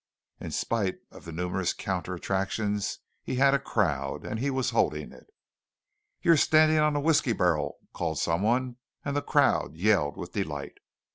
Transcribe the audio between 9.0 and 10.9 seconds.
and the crowd yelled with delight.